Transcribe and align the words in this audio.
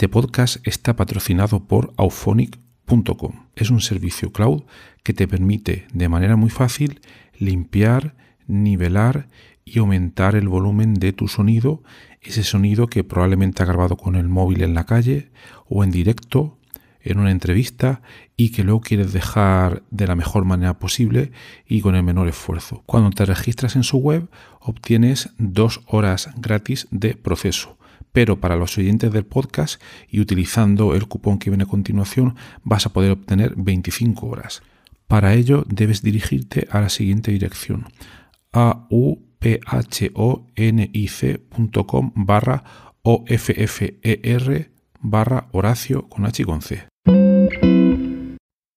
Este 0.00 0.08
podcast 0.08 0.66
está 0.66 0.96
patrocinado 0.96 1.66
por 1.66 1.92
auphonic.com. 1.98 3.32
Es 3.54 3.68
un 3.68 3.82
servicio 3.82 4.32
cloud 4.32 4.62
que 5.02 5.12
te 5.12 5.28
permite 5.28 5.88
de 5.92 6.08
manera 6.08 6.36
muy 6.36 6.48
fácil 6.48 7.02
limpiar, 7.38 8.16
nivelar 8.46 9.28
y 9.62 9.78
aumentar 9.78 10.36
el 10.36 10.48
volumen 10.48 10.94
de 10.94 11.12
tu 11.12 11.28
sonido, 11.28 11.82
ese 12.22 12.44
sonido 12.44 12.86
que 12.86 13.04
probablemente 13.04 13.62
ha 13.62 13.66
grabado 13.66 13.98
con 13.98 14.16
el 14.16 14.30
móvil 14.30 14.62
en 14.62 14.72
la 14.72 14.86
calle 14.86 15.32
o 15.68 15.84
en 15.84 15.90
directo 15.90 16.56
en 17.02 17.18
una 17.18 17.30
entrevista 17.30 18.00
y 18.38 18.52
que 18.52 18.64
luego 18.64 18.80
quieres 18.80 19.12
dejar 19.12 19.82
de 19.90 20.06
la 20.06 20.16
mejor 20.16 20.46
manera 20.46 20.78
posible 20.78 21.30
y 21.66 21.82
con 21.82 21.94
el 21.94 22.04
menor 22.04 22.26
esfuerzo. 22.26 22.82
Cuando 22.86 23.10
te 23.10 23.26
registras 23.26 23.76
en 23.76 23.82
su 23.82 23.98
web 23.98 24.30
obtienes 24.60 25.28
dos 25.36 25.82
horas 25.86 26.30
gratis 26.38 26.88
de 26.90 27.16
proceso 27.16 27.76
pero 28.12 28.40
para 28.40 28.56
los 28.56 28.76
oyentes 28.78 29.12
del 29.12 29.26
podcast 29.26 29.80
y 30.08 30.20
utilizando 30.20 30.94
el 30.94 31.06
cupón 31.06 31.38
que 31.38 31.50
viene 31.50 31.64
a 31.64 31.68
continuación 31.68 32.36
vas 32.62 32.86
a 32.86 32.92
poder 32.92 33.10
obtener 33.12 33.54
25 33.56 34.26
horas. 34.26 34.62
Para 35.06 35.34
ello 35.34 35.64
debes 35.68 36.02
dirigirte 36.02 36.68
a 36.70 36.80
la 36.80 36.88
siguiente 36.88 37.32
dirección 37.32 37.86
auphonic.com 38.52 39.22
barra 42.14 42.64
offer 43.02 44.70
barra 45.00 45.48
Horacio 45.52 46.08
con 46.08 46.26
H 46.26 46.42
y 46.42 46.44
con 46.44 46.62
C. 46.62 46.86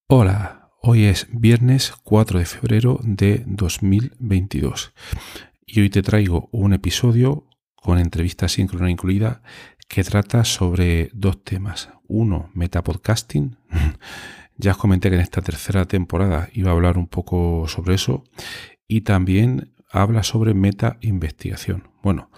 Hola, 0.08 0.70
hoy 0.81 1.06
es 1.06 1.28
viernes 1.31 1.94
4 2.03 2.40
de 2.40 2.45
febrero 2.45 3.00
de 3.03 3.44
2022 3.45 4.94
y 5.66 5.81
hoy 5.81 5.90
te 5.90 6.02
traigo 6.02 6.50
un 6.52 6.73
episodio 6.73 7.47
con 7.84 8.00
entrevista 8.00 8.48
síncrona 8.48 8.90
incluida, 8.90 9.42
que 9.90 10.06
trata 10.06 10.46
sobre 10.46 11.10
dos 11.14 11.44
temas. 11.44 11.90
Uno, 12.08 12.50
metapodcasting. 12.54 13.58
ya 14.58 14.72
os 14.72 14.78
comenté 14.78 15.10
que 15.10 15.16
en 15.16 15.22
esta 15.22 15.42
tercera 15.42 15.86
temporada 15.86 16.48
iba 16.54 16.72
a 16.72 16.74
hablar 16.74 16.98
un 16.98 17.08
poco 17.08 17.68
sobre 17.68 17.96
eso. 17.96 18.24
Y 18.88 19.02
también 19.02 19.74
habla 19.92 20.24
sobre 20.24 20.54
meta 20.54 20.98
investigación. 21.02 21.90
Bueno, 22.02 22.32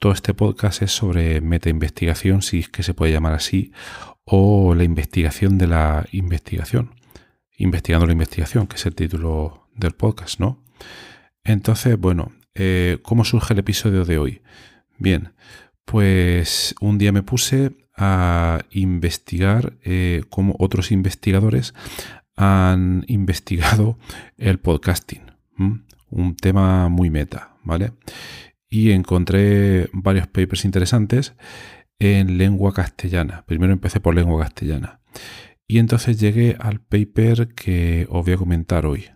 todo 0.00 0.12
este 0.12 0.34
podcast 0.34 0.82
es 0.82 0.90
sobre 0.90 1.40
meta 1.40 1.70
investigación, 1.70 2.42
si 2.42 2.58
es 2.58 2.68
que 2.68 2.82
se 2.82 2.92
puede 2.92 3.12
llamar 3.12 3.34
así, 3.34 3.72
o 4.24 4.74
la 4.74 4.82
investigación 4.82 5.58
de 5.58 5.68
la 5.68 6.06
investigación. 6.10 6.96
Investigando 7.56 8.06
la 8.06 8.12
investigación, 8.12 8.66
que 8.66 8.76
es 8.76 8.86
el 8.86 8.96
título 8.96 9.68
del 9.76 9.92
podcast, 9.92 10.40
¿no? 10.40 10.64
Entonces, 11.44 11.96
bueno, 11.98 12.32
eh, 12.56 12.98
¿cómo 13.02 13.24
surge 13.24 13.54
el 13.54 13.60
episodio 13.60 14.04
de 14.04 14.18
hoy? 14.18 14.42
Bien, 14.98 15.32
pues 15.84 16.74
un 16.80 16.98
día 16.98 17.12
me 17.12 17.22
puse 17.22 17.76
a 17.96 18.60
investigar 18.70 19.78
eh, 19.84 20.22
cómo 20.28 20.56
otros 20.58 20.90
investigadores 20.90 21.72
han 22.36 23.04
investigado 23.08 23.96
el 24.36 24.58
podcasting, 24.58 25.22
un 26.10 26.36
tema 26.36 26.88
muy 26.88 27.10
meta, 27.10 27.56
¿vale? 27.62 27.92
Y 28.68 28.90
encontré 28.90 29.88
varios 29.92 30.26
papers 30.26 30.64
interesantes 30.64 31.34
en 32.00 32.38
lengua 32.38 32.74
castellana. 32.74 33.44
Primero 33.46 33.72
empecé 33.72 34.00
por 34.00 34.14
lengua 34.14 34.42
castellana. 34.42 35.00
Y 35.66 35.78
entonces 35.78 36.18
llegué 36.18 36.56
al 36.58 36.80
paper 36.80 37.54
que 37.54 38.06
os 38.10 38.24
voy 38.24 38.34
a 38.34 38.38
comentar 38.38 38.84
hoy. 38.84 39.06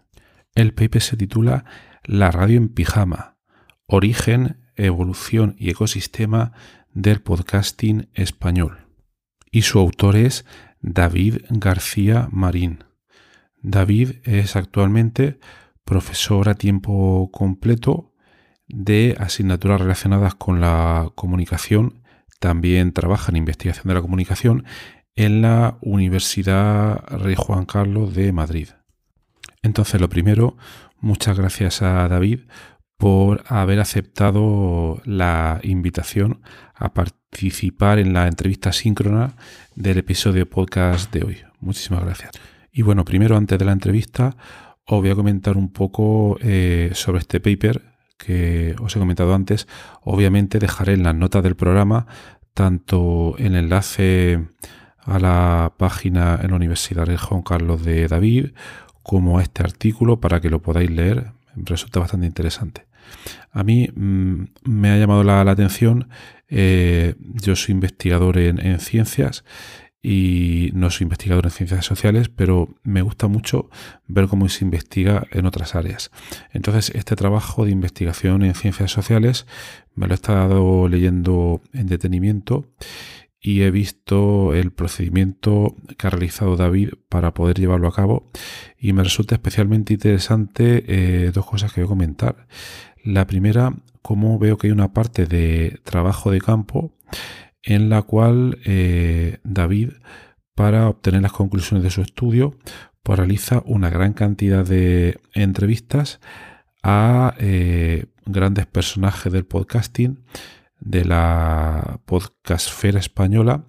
El 0.54 0.74
paper 0.74 1.02
se 1.02 1.16
titula 1.16 1.64
La 2.04 2.30
radio 2.30 2.56
en 2.56 2.68
pijama, 2.68 3.36
origen, 3.86 4.61
evolución 4.76 5.54
y 5.58 5.70
ecosistema 5.70 6.52
del 6.92 7.20
podcasting 7.20 8.08
español. 8.14 8.86
Y 9.50 9.62
su 9.62 9.78
autor 9.78 10.16
es 10.16 10.44
David 10.80 11.38
García 11.50 12.28
Marín. 12.30 12.84
David 13.62 14.16
es 14.24 14.56
actualmente 14.56 15.38
profesor 15.84 16.48
a 16.48 16.54
tiempo 16.54 17.30
completo 17.32 18.12
de 18.66 19.16
asignaturas 19.18 19.80
relacionadas 19.80 20.34
con 20.34 20.60
la 20.60 21.10
comunicación. 21.14 22.02
También 22.40 22.92
trabaja 22.92 23.30
en 23.30 23.36
investigación 23.36 23.86
de 23.88 23.94
la 23.94 24.02
comunicación 24.02 24.64
en 25.14 25.42
la 25.42 25.78
Universidad 25.82 27.04
Rey 27.08 27.34
Juan 27.36 27.66
Carlos 27.66 28.14
de 28.14 28.32
Madrid. 28.32 28.68
Entonces, 29.62 30.00
lo 30.00 30.08
primero, 30.08 30.56
muchas 31.00 31.38
gracias 31.38 31.82
a 31.82 32.08
David 32.08 32.40
por 33.02 33.42
haber 33.48 33.80
aceptado 33.80 35.02
la 35.04 35.58
invitación 35.64 36.40
a 36.72 36.94
participar 36.94 37.98
en 37.98 38.12
la 38.12 38.28
entrevista 38.28 38.70
síncrona 38.70 39.34
del 39.74 39.98
episodio 39.98 40.48
podcast 40.48 41.12
de 41.12 41.24
hoy. 41.24 41.38
Muchísimas 41.58 42.04
gracias. 42.04 42.30
Y 42.70 42.82
bueno, 42.82 43.04
primero 43.04 43.36
antes 43.36 43.58
de 43.58 43.64
la 43.64 43.72
entrevista 43.72 44.36
os 44.86 45.00
voy 45.00 45.10
a 45.10 45.16
comentar 45.16 45.56
un 45.56 45.72
poco 45.72 46.38
eh, 46.42 46.92
sobre 46.94 47.18
este 47.18 47.40
paper 47.40 47.82
que 48.18 48.76
os 48.80 48.94
he 48.94 49.00
comentado 49.00 49.34
antes. 49.34 49.66
Obviamente 50.02 50.60
dejaré 50.60 50.92
en 50.92 51.02
las 51.02 51.16
notas 51.16 51.42
del 51.42 51.56
programa 51.56 52.06
tanto 52.54 53.34
el 53.38 53.56
enlace 53.56 54.46
a 55.00 55.18
la 55.18 55.74
página 55.76 56.38
en 56.40 56.50
la 56.50 56.56
Universidad 56.56 57.08
de 57.08 57.18
Juan 57.18 57.42
Carlos 57.42 57.84
de 57.84 58.06
David 58.06 58.52
como 59.02 59.40
a 59.40 59.42
este 59.42 59.64
artículo 59.64 60.20
para 60.20 60.40
que 60.40 60.50
lo 60.50 60.62
podáis 60.62 60.92
leer. 60.92 61.32
Resulta 61.56 61.98
bastante 61.98 62.26
interesante. 62.26 62.91
A 63.50 63.64
mí 63.64 63.88
mm, 63.94 64.44
me 64.64 64.90
ha 64.90 64.98
llamado 64.98 65.24
la, 65.24 65.40
atención, 65.40 66.08
eh, 66.48 67.14
yo 67.20 67.56
soy 67.56 67.72
investigador 67.72 68.38
en, 68.38 68.78
ciencias 68.80 69.44
y 70.02 70.70
no 70.74 70.90
soy 70.90 71.04
investigador 71.04 71.46
en 71.46 71.52
ciencias 71.52 71.84
sociales, 71.84 72.28
pero 72.28 72.74
me 72.82 73.02
gusta 73.02 73.28
mucho 73.28 73.70
ver 74.06 74.26
cómo 74.26 74.48
se 74.48 74.64
investiga 74.64 75.26
en 75.30 75.46
otras 75.46 75.74
áreas. 75.74 76.10
Entonces, 76.50 76.90
este 76.94 77.14
trabajo 77.14 77.64
de 77.64 77.70
investigación 77.70 78.42
en 78.42 78.54
ciencias 78.54 78.90
sociales 78.90 79.46
me 79.94 80.06
lo 80.06 80.14
he 80.14 80.16
estado 80.16 80.88
leyendo 80.88 81.60
en 81.72 81.86
detenimiento 81.86 82.66
y 83.42 83.62
he 83.62 83.72
visto 83.72 84.54
el 84.54 84.70
procedimiento 84.70 85.74
que 85.98 86.06
ha 86.06 86.10
realizado 86.10 86.56
David 86.56 86.90
para 87.08 87.34
poder 87.34 87.58
llevarlo 87.58 87.88
a 87.88 87.92
cabo 87.92 88.30
y 88.78 88.92
me 88.92 89.02
resulta 89.02 89.34
especialmente 89.34 89.94
interesante 89.94 90.84
eh, 90.86 91.32
dos 91.32 91.44
cosas 91.44 91.72
que 91.72 91.80
voy 91.80 91.86
a 91.86 91.88
comentar. 91.88 92.46
La 93.04 93.26
primera, 93.26 93.74
como 94.00 94.38
veo 94.38 94.58
que 94.58 94.68
hay 94.68 94.72
una 94.72 94.92
parte 94.92 95.26
de 95.26 95.80
trabajo 95.84 96.30
de 96.30 96.40
campo 96.40 96.94
en 97.62 97.88
la 97.88 98.02
cual 98.02 98.58
eh, 98.64 99.38
David, 99.44 99.90
para 100.54 100.88
obtener 100.88 101.22
las 101.22 101.32
conclusiones 101.32 101.82
de 101.84 101.90
su 101.90 102.02
estudio, 102.02 102.56
realiza 103.04 103.62
una 103.66 103.90
gran 103.90 104.12
cantidad 104.12 104.64
de 104.64 105.18
entrevistas 105.34 106.20
a 106.82 107.34
eh, 107.38 108.06
grandes 108.26 108.66
personajes 108.66 109.32
del 109.32 109.44
podcasting, 109.44 110.24
de 110.80 111.04
la 111.04 112.00
podcastfera 112.04 112.98
española, 112.98 113.64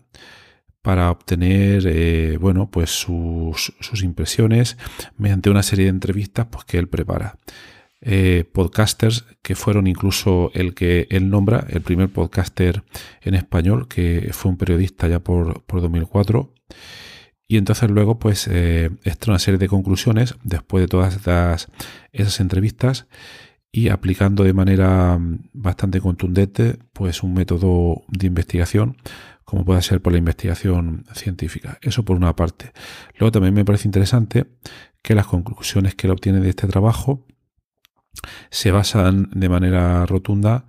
para 0.81 1.09
obtener 1.09 1.83
eh, 1.87 2.37
bueno, 2.39 2.69
pues 2.69 2.89
sus, 2.89 3.73
sus, 3.79 4.03
impresiones 4.03 4.77
mediante 5.17 5.49
una 5.49 5.63
serie 5.63 5.85
de 5.85 5.91
entrevistas 5.91 6.47
pues, 6.51 6.65
que 6.65 6.77
él 6.77 6.89
prepara. 6.89 7.37
Eh, 8.05 8.43
podcasters 8.51 9.23
que 9.41 9.55
fueron 9.55 9.87
incluso 9.87 10.51
el 10.53 10.73
que 10.73 11.07
él 11.09 11.29
nombra, 11.29 11.65
el 11.69 11.79
primer 11.79 12.09
podcaster 12.09 12.83
en 13.21 13.33
español, 13.33 13.87
que 13.87 14.29
fue 14.33 14.51
un 14.51 14.57
periodista 14.57 15.07
ya 15.07 15.19
por, 15.19 15.63
2004. 15.67 16.53
Y 17.47 17.57
entonces 17.57 17.89
luego, 17.89 18.19
pues, 18.19 18.49
eh, 18.51 18.89
una 19.27 19.39
serie 19.39 19.57
de 19.57 19.69
conclusiones 19.69 20.35
después 20.43 20.81
de 20.81 20.87
todas 20.89 21.15
esas 22.11 22.39
entrevistas 22.41 23.07
y 23.71 23.87
aplicando 23.87 24.43
de 24.43 24.53
manera 24.53 25.17
mm, 25.17 25.49
bastante 25.53 26.01
contundente, 26.01 26.79
pues, 26.91 27.23
un 27.23 27.33
método 27.33 28.03
de 28.09 28.27
investigación 28.27 28.97
como 29.45 29.65
puede 29.65 29.81
ser 29.81 30.01
por 30.01 30.13
la 30.13 30.19
investigación 30.19 31.05
científica. 31.13 31.77
Eso 31.81 32.03
por 32.03 32.17
una 32.17 32.35
parte. 32.35 32.71
Luego 33.19 33.31
también 33.31 33.53
me 33.53 33.65
parece 33.65 33.87
interesante 33.87 34.45
que 35.01 35.15
las 35.15 35.27
conclusiones 35.27 35.95
que 35.95 36.07
él 36.07 36.11
obtiene 36.11 36.39
de 36.39 36.49
este 36.49 36.65
trabajo 36.65 37.25
se 38.49 38.71
basan 38.71 39.29
de 39.33 39.49
manera 39.49 40.05
rotunda 40.05 40.65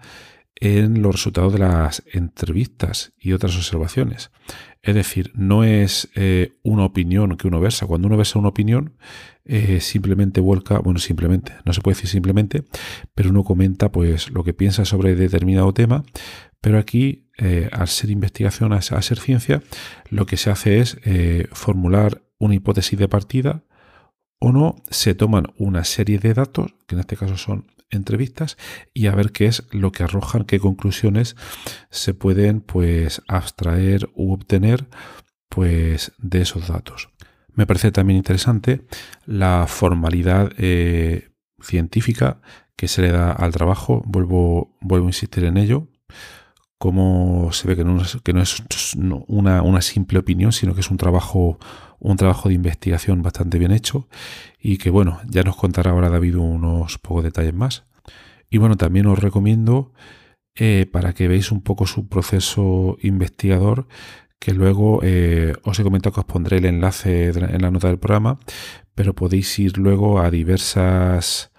en 0.56 1.02
los 1.02 1.14
resultados 1.14 1.52
de 1.52 1.58
las 1.58 2.02
entrevistas 2.12 3.12
y 3.18 3.32
otras 3.32 3.56
observaciones. 3.56 4.30
Es 4.82 4.94
decir, 4.94 5.32
no 5.34 5.64
es 5.64 6.10
eh, 6.14 6.52
una 6.62 6.84
opinión 6.84 7.36
que 7.36 7.48
uno 7.48 7.60
versa. 7.60 7.86
Cuando 7.86 8.06
uno 8.06 8.16
versa 8.16 8.38
una 8.38 8.48
opinión, 8.48 8.96
eh, 9.44 9.80
simplemente 9.80 10.40
vuelca, 10.40 10.78
bueno, 10.78 10.98
simplemente, 11.00 11.52
no 11.64 11.72
se 11.72 11.80
puede 11.80 11.96
decir 11.96 12.10
simplemente, 12.10 12.64
pero 13.14 13.30
uno 13.30 13.44
comenta 13.44 13.90
pues 13.90 14.30
lo 14.30 14.44
que 14.44 14.54
piensa 14.54 14.84
sobre 14.84 15.16
determinado 15.16 15.72
tema. 15.72 16.04
Pero 16.60 16.78
aquí, 16.78 17.28
eh, 17.38 17.68
al 17.72 17.88
ser 17.88 18.10
investigación, 18.10 18.72
al 18.72 18.82
ser 18.82 19.18
ciencia, 19.18 19.62
lo 20.10 20.26
que 20.26 20.36
se 20.36 20.50
hace 20.50 20.78
es 20.80 20.98
formular 21.52 22.22
una 22.38 22.54
hipótesis 22.54 22.98
de 22.98 23.08
partida 23.08 23.64
o 24.38 24.52
no, 24.52 24.76
se 24.90 25.14
toman 25.14 25.46
una 25.58 25.84
serie 25.84 26.18
de 26.18 26.34
datos, 26.34 26.74
que 26.86 26.94
en 26.94 27.00
este 27.00 27.16
caso 27.16 27.36
son 27.36 27.66
entrevistas, 27.90 28.56
y 28.92 29.06
a 29.06 29.14
ver 29.14 29.32
qué 29.32 29.46
es 29.46 29.64
lo 29.70 29.92
que 29.92 30.02
arrojan, 30.02 30.44
qué 30.44 30.58
conclusiones 30.58 31.36
se 31.90 32.14
pueden 32.14 32.60
pues 32.60 33.22
abstraer 33.28 34.10
u 34.14 34.32
obtener 34.32 34.88
pues 35.48 36.12
de 36.18 36.42
esos 36.42 36.68
datos. 36.68 37.10
Me 37.52 37.66
parece 37.66 37.92
también 37.92 38.16
interesante 38.16 38.84
la 39.26 39.66
formalidad 39.68 40.52
eh, 40.58 41.30
científica 41.62 42.40
que 42.76 42.88
se 42.88 43.02
le 43.02 43.12
da 43.12 43.30
al 43.30 43.52
trabajo. 43.52 44.02
Vuelvo, 44.06 44.76
vuelvo 44.80 45.06
a 45.06 45.10
insistir 45.10 45.44
en 45.44 45.56
ello 45.56 45.88
cómo 46.78 47.50
se 47.52 47.68
ve 47.68 47.76
que 47.76 47.84
no, 47.84 48.02
que 48.22 48.32
no 48.32 48.42
es 48.42 48.62
una, 49.28 49.62
una, 49.62 49.80
simple 49.80 50.18
opinión, 50.18 50.52
sino 50.52 50.74
que 50.74 50.80
es 50.80 50.90
un 50.90 50.98
trabajo, 50.98 51.58
un 52.04 52.18
trabajo 52.18 52.50
de 52.50 52.54
investigación 52.54 53.22
bastante 53.22 53.58
bien 53.58 53.72
hecho 53.72 54.08
y 54.60 54.76
que 54.76 54.90
bueno, 54.90 55.20
ya 55.26 55.42
nos 55.42 55.56
contará 55.56 55.92
ahora 55.92 56.10
David 56.10 56.36
unos 56.36 56.98
pocos 56.98 57.24
detalles 57.24 57.54
más. 57.54 57.86
Y 58.50 58.58
bueno, 58.58 58.76
también 58.76 59.06
os 59.06 59.18
recomiendo 59.18 59.92
eh, 60.54 60.86
para 60.92 61.14
que 61.14 61.28
veáis 61.28 61.50
un 61.50 61.62
poco 61.62 61.86
su 61.86 62.06
proceso 62.08 62.98
investigador, 63.00 63.88
que 64.38 64.52
luego 64.52 65.00
eh, 65.02 65.54
os 65.62 65.78
he 65.78 65.82
comentado 65.82 66.12
que 66.12 66.20
os 66.20 66.26
pondré 66.26 66.58
el 66.58 66.66
enlace 66.66 67.28
en 67.28 67.62
la 67.62 67.70
nota 67.70 67.88
del 67.88 67.98
programa, 67.98 68.38
pero 68.94 69.14
podéis 69.14 69.58
ir 69.58 69.78
luego 69.78 70.20
a 70.20 70.30
diversas 70.30 71.52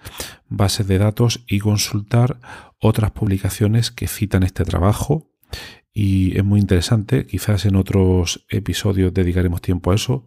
bases 0.48 0.86
de 0.86 0.98
datos 0.98 1.42
y 1.48 1.58
consultar 1.58 2.38
otras 2.80 3.10
publicaciones 3.10 3.90
que 3.90 4.06
citan 4.06 4.44
este 4.44 4.64
trabajo 4.64 5.28
y 5.98 6.36
es 6.36 6.44
muy 6.44 6.60
interesante, 6.60 7.24
quizás 7.24 7.64
en 7.64 7.74
otros 7.74 8.44
episodios 8.50 9.14
dedicaremos 9.14 9.62
tiempo 9.62 9.90
a 9.92 9.94
eso, 9.94 10.26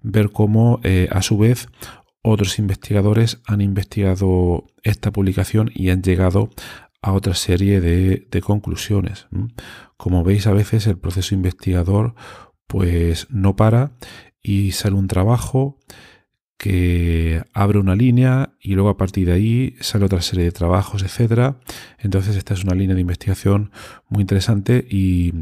ver 0.00 0.30
cómo 0.30 0.78
eh, 0.84 1.08
a 1.10 1.22
su 1.22 1.36
vez 1.36 1.66
otros 2.22 2.60
investigadores 2.60 3.40
han 3.44 3.60
investigado 3.60 4.66
esta 4.84 5.10
publicación 5.10 5.72
y 5.74 5.90
han 5.90 6.02
llegado 6.02 6.50
a 7.02 7.12
otra 7.14 7.34
serie 7.34 7.80
de, 7.80 8.28
de 8.30 8.40
conclusiones. 8.40 9.26
Como 9.96 10.22
veis 10.22 10.46
a 10.46 10.52
veces 10.52 10.86
el 10.86 10.98
proceso 10.98 11.34
investigador 11.34 12.14
pues 12.68 13.26
no 13.28 13.56
para 13.56 13.96
y 14.40 14.70
sale 14.70 14.94
un 14.94 15.08
trabajo 15.08 15.80
que 16.58 17.44
abre 17.54 17.78
una 17.78 17.94
línea 17.94 18.50
y 18.60 18.74
luego 18.74 18.90
a 18.90 18.96
partir 18.96 19.26
de 19.26 19.32
ahí 19.32 19.76
sale 19.80 20.04
otra 20.04 20.20
serie 20.20 20.44
de 20.44 20.52
trabajos, 20.52 21.02
etcétera. 21.02 21.60
Entonces 21.98 22.36
esta 22.36 22.52
es 22.54 22.64
una 22.64 22.74
línea 22.74 22.94
de 22.96 23.00
investigación 23.00 23.70
muy 24.08 24.22
interesante 24.22 24.86
y, 24.90 25.32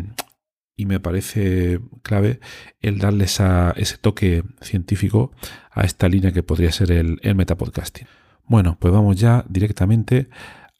me 0.78 1.00
parece 1.00 1.80
clave 2.02 2.38
el 2.80 2.98
darle 2.98 3.24
ese 3.24 3.96
toque 3.98 4.44
científico 4.60 5.32
a 5.70 5.84
esta 5.84 6.06
línea 6.06 6.32
que 6.32 6.42
podría 6.42 6.70
ser 6.70 6.92
el, 6.92 7.18
el 7.22 7.34
metapodcasting. 7.34 8.06
Bueno, 8.44 8.76
pues 8.78 8.92
vamos 8.92 9.16
ya 9.16 9.46
directamente 9.48 10.28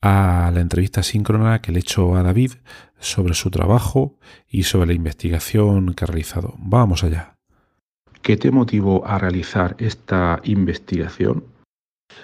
a 0.02 0.52
la 0.54 0.60
entrevista 0.60 1.02
síncrona 1.02 1.62
que 1.62 1.72
le 1.72 1.78
he 1.78 1.80
hecho 1.80 2.14
a 2.14 2.22
David 2.22 2.52
sobre 2.98 3.32
su 3.34 3.50
trabajo 3.50 4.18
y 4.48 4.64
sobre 4.64 4.88
la 4.88 4.92
investigación 4.92 5.94
que 5.94 6.04
ha 6.04 6.08
realizado. 6.08 6.54
Vamos 6.58 7.02
allá. 7.02 7.35
¿Qué 8.22 8.36
te 8.36 8.50
motivó 8.50 9.06
a 9.06 9.18
realizar 9.18 9.76
esta 9.78 10.40
investigación? 10.44 11.44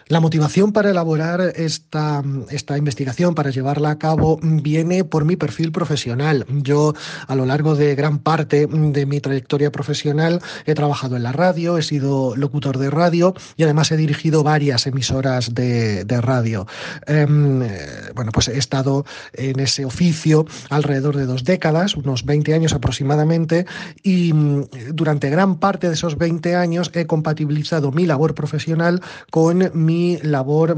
La 0.08 0.20
motivación 0.20 0.73
para 0.73 0.90
elaborar 0.90 1.40
esta, 1.56 2.23
esta, 2.50 2.76
investigación, 2.76 3.34
para 3.34 3.50
llevarla 3.50 3.90
a 3.90 3.99
cabo, 3.99 4.38
viene 4.43 5.05
por 5.05 5.25
mi 5.25 5.37
perfil 5.37 5.73
profesional. 5.73 6.44
Yo, 6.49 6.94
a 7.26 7.34
lo 7.34 7.46
largo 7.46 7.76
de 7.76 7.94
gran 7.94 8.19
parte 8.19 8.67
de 8.67 9.06
mi 9.06 9.20
trayectoria 9.20 9.73
profesional, 9.73 10.40
he 10.67 10.75
trabajado 10.75 11.17
en 11.17 11.23
la 11.23 11.32
radio, 11.32 11.79
he 11.79 11.82
sido 11.82 12.37
locutor 12.37 12.79
de 12.79 12.90
radio 12.90 13.34
y 13.56 13.62
además 13.62 13.90
he 13.90 13.96
dirigido 13.96 14.43
varias 14.43 14.87
emisoras 14.87 15.55
de, 15.55 16.05
radio. 16.20 16.67
Em, 17.06 17.62
eh, 17.62 18.11
bueno, 18.14 18.32
pues 18.32 18.49
he 18.49 18.58
estado 18.58 19.06
en 19.32 19.61
ese 19.61 19.84
oficio 19.84 20.46
alrededor 20.69 21.17
de 21.17 21.26
dos 21.26 21.44
décadas, 21.44 21.96
unos 21.96 22.25
20 22.25 22.55
años 22.55 22.75
aproximadamente, 22.75 23.67
y 24.02 24.32
mm, 24.32 24.69
durante 24.93 25.31
gran 25.31 25.58
parte 25.58 25.88
de 25.88 25.94
esos 25.94 26.19
20 26.19 26.55
años 26.55 26.90
he 26.93 27.06
compatibilizado 27.06 27.93
mi 27.93 28.05
labor 28.05 28.34
profesional 28.34 29.00
con 29.31 29.71
mi 29.72 30.19
labor 30.19 30.76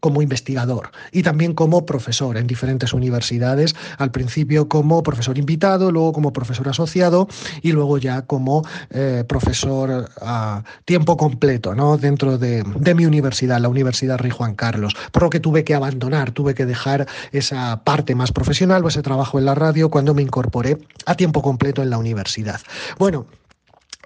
como 0.00 0.22
investigador 0.22 0.90
y 1.12 1.22
también 1.22 1.54
como 1.54 1.84
profesor 1.86 2.36
en 2.36 2.46
diferentes 2.46 2.92
universidades, 2.92 3.74
al 3.98 4.10
principio 4.10 4.68
como 4.68 5.02
profesor 5.02 5.38
invitado, 5.38 5.90
luego 5.90 6.12
como 6.12 6.32
profesor 6.32 6.68
asociado 6.68 7.28
y 7.62 7.72
luego 7.72 7.98
ya 7.98 8.22
como 8.22 8.64
eh, 8.90 9.24
profesor 9.26 10.08
a 10.20 10.62
tiempo 10.84 11.16
completo 11.16 11.74
¿no? 11.74 11.96
dentro 11.96 12.38
de, 12.38 12.62
de, 12.62 12.94
mi 12.94 13.06
universidad, 13.06 13.60
la 13.60 13.68
Universidad 13.68 14.18
Rey 14.18 14.30
Juan 14.30 14.54
Carlos, 14.54 14.94
por 15.12 15.24
lo 15.24 15.30
que 15.30 15.40
tuve 15.40 15.64
que 15.64 15.74
abandonar, 15.74 16.30
tuve 16.30 16.54
que 16.54 16.66
dejar 16.66 17.06
esa 17.32 17.82
parte 17.82 18.14
más 18.14 18.32
profesional 18.32 18.84
o 18.84 18.88
ese 18.88 19.02
trabajo 19.02 19.38
en 19.38 19.44
la 19.44 19.54
radio 19.54 19.90
cuando 19.90 20.14
me 20.14 20.22
incorporé 20.22 20.78
a 21.06 21.14
tiempo 21.14 21.42
completo 21.42 21.82
en 21.82 21.90
la 21.90 21.98
universidad. 21.98 22.60
Bueno, 22.98 23.26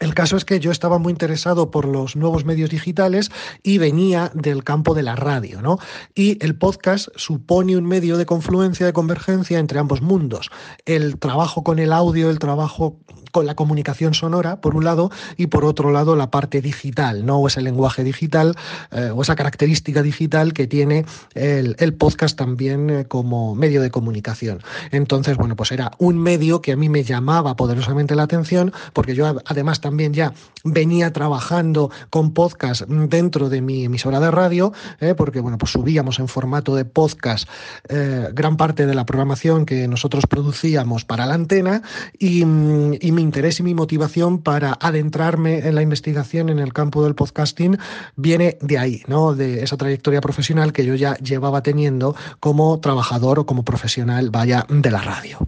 el 0.00 0.14
caso 0.14 0.36
es 0.38 0.46
que 0.46 0.60
yo 0.60 0.70
estaba 0.70 0.98
muy 0.98 1.12
interesado 1.12 1.70
por 1.70 1.84
los 1.84 2.16
nuevos 2.16 2.46
medios 2.46 2.70
digitales 2.70 3.30
y 3.62 3.76
venía 3.76 4.32
del 4.34 4.64
campo 4.64 4.94
de 4.94 5.02
la 5.02 5.14
radio, 5.14 5.60
¿no? 5.60 5.78
Y 6.14 6.42
el 6.42 6.56
podcast 6.56 7.08
supone 7.16 7.76
un 7.76 7.86
medio 7.86 8.16
de 8.16 8.24
confluencia, 8.24 8.86
de 8.86 8.94
convergencia 8.94 9.58
entre 9.58 9.78
ambos 9.78 10.00
mundos. 10.00 10.50
El 10.86 11.18
trabajo 11.18 11.62
con 11.62 11.78
el 11.78 11.92
audio, 11.92 12.30
el 12.30 12.38
trabajo 12.38 12.98
con 13.30 13.46
la 13.46 13.54
comunicación 13.54 14.14
sonora, 14.14 14.60
por 14.60 14.74
un 14.74 14.84
lado, 14.84 15.10
y 15.36 15.48
por 15.48 15.64
otro 15.64 15.92
lado 15.92 16.16
la 16.16 16.30
parte 16.30 16.62
digital, 16.62 17.24
¿no? 17.26 17.38
O 17.38 17.46
ese 17.46 17.60
lenguaje 17.60 18.02
digital 18.02 18.56
eh, 18.90 19.12
o 19.14 19.22
esa 19.22 19.36
característica 19.36 20.02
digital 20.02 20.52
que 20.52 20.66
tiene 20.66 21.04
el, 21.34 21.94
podcast 21.94 22.36
también 22.36 22.90
eh, 22.90 23.04
como 23.06 23.54
medio 23.54 23.82
de 23.82 23.90
comunicación. 23.90 24.62
Entonces, 24.90 25.36
bueno, 25.36 25.54
pues 25.56 25.70
era 25.72 25.90
un 25.98 26.18
medio 26.18 26.62
que 26.62 26.72
a 26.72 26.76
mí 26.76 26.88
me 26.88 27.04
llamaba 27.04 27.54
poderosamente 27.54 28.16
la 28.16 28.22
atención, 28.22 28.72
porque 28.92 29.14
yo 29.14 29.36
además 29.44 29.80
también 29.80 29.89
ya 30.12 30.32
venía 30.64 31.12
trabajando 31.12 31.90
con 32.10 32.32
podcast 32.32 32.82
dentro 32.82 33.48
de 33.48 33.60
mi 33.60 33.84
emisora 33.84 34.20
de 34.20 34.30
radio, 34.30 34.72
¿eh? 35.00 35.14
porque 35.16 35.40
bueno, 35.40 35.58
pues 35.58 35.72
subíamos 35.72 36.18
en 36.18 36.28
formato 36.28 36.74
de 36.74 36.84
podcast 36.84 37.48
eh, 37.88 38.28
gran 38.32 38.56
parte 38.56 38.86
de 38.86 38.94
la 38.94 39.06
programación 39.06 39.66
que 39.66 39.88
nosotros 39.88 40.26
producíamos 40.26 41.04
para 41.04 41.26
la 41.26 41.34
antena 41.34 41.82
y, 42.18 42.42
y, 42.42 42.44
mi 42.44 43.22
interés 43.22 43.60
y 43.60 43.62
mi 43.62 43.74
motivación 43.74 44.42
para 44.42 44.76
adentrarme 44.80 45.66
en 45.66 45.74
la 45.74 45.82
investigación 45.82 46.48
en 46.48 46.58
el 46.58 46.72
campo 46.72 47.04
del 47.04 47.14
podcasting 47.14 47.78
viene 48.16 48.58
de 48.60 48.78
ahí, 48.78 49.02
¿no? 49.06 49.34
de 49.34 49.62
esa 49.62 49.76
trayectoria 49.76 50.20
profesional 50.20 50.72
que 50.72 50.84
yo 50.84 50.94
ya 50.94 51.14
llevaba 51.16 51.62
teniendo 51.62 52.14
como 52.38 52.80
trabajador 52.80 53.38
o 53.38 53.46
como 53.46 53.64
profesional, 53.64 54.30
vaya, 54.30 54.66
de 54.68 54.90
la 54.90 55.00
radio. 55.00 55.38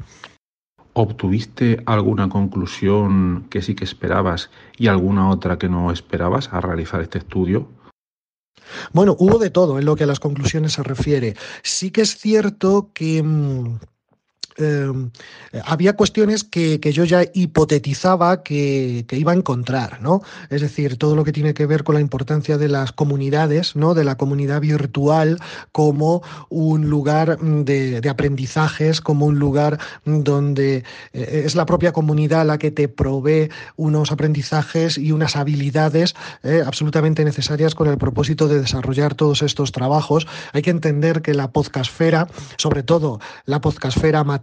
¿Obtuviste 0.94 1.82
alguna 1.86 2.28
conclusión 2.28 3.46
que 3.48 3.62
sí 3.62 3.74
que 3.74 3.84
esperabas 3.84 4.50
y 4.76 4.88
alguna 4.88 5.30
otra 5.30 5.58
que 5.58 5.68
no 5.68 5.90
esperabas 5.90 6.52
al 6.52 6.62
realizar 6.62 7.00
este 7.00 7.18
estudio? 7.18 7.68
Bueno, 8.92 9.16
hubo 9.18 9.38
de 9.38 9.50
todo 9.50 9.78
en 9.78 9.86
lo 9.86 9.96
que 9.96 10.04
a 10.04 10.06
las 10.06 10.20
conclusiones 10.20 10.72
se 10.72 10.82
refiere. 10.82 11.34
Sí 11.62 11.90
que 11.90 12.02
es 12.02 12.16
cierto 12.16 12.90
que 12.92 13.22
mm, 13.22 13.78
Em, 14.56 15.10
había 15.64 15.94
cuestiones 15.94 16.44
que, 16.44 16.78
yo 16.92 17.04
ya 17.04 17.24
hipotetizaba 17.32 18.42
que, 18.42 19.06
iba 19.12 19.32
a 19.32 19.34
encontrar, 19.34 20.00
¿no? 20.02 20.22
Es 20.50 20.60
decir, 20.60 20.98
todo 20.98 21.16
lo 21.16 21.24
que 21.24 21.32
tiene 21.32 21.54
que 21.54 21.66
ver 21.66 21.84
con 21.84 21.94
la 21.94 22.00
importancia 22.00 22.58
de 22.58 22.68
las 22.68 22.92
comunidades, 22.92 23.76
¿no? 23.76 23.94
De 23.94 24.04
la 24.04 24.16
comunidad 24.16 24.60
virtual 24.60 25.38
como 25.70 26.22
un 26.48 26.90
lugar 26.90 27.38
de, 27.38 28.02
aprendizajes, 28.08 29.00
como 29.00 29.26
un 29.26 29.38
lugar 29.38 29.78
donde 30.04 30.84
eh, 31.12 31.42
es 31.46 31.54
la 31.54 31.64
propia 31.64 31.92
comunidad 31.92 32.46
la 32.46 32.58
que 32.58 32.70
te 32.70 32.88
provee 32.88 33.48
unos 33.76 34.12
aprendizajes 34.12 34.98
y 34.98 35.12
unas 35.12 35.36
habilidades 35.36 36.14
eh, 36.42 36.62
absolutamente 36.66 37.24
necesarias 37.24 37.74
con 37.74 37.88
el 37.88 37.96
propósito 37.96 38.48
de 38.48 38.60
desarrollar 38.60 39.14
todos 39.14 39.42
estos 39.42 39.72
trabajos. 39.72 40.26
Hay 40.52 40.62
que 40.62 40.70
entender 40.70 41.22
que 41.22 41.32
la 41.32 41.52
podcastfera, 41.52 42.28
sobre 42.58 42.82
todo 42.82 43.20
la 43.46 43.60
podcastfera 43.60 44.20
amateur, 44.20 44.41